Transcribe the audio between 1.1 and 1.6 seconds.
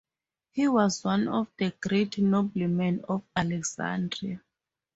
of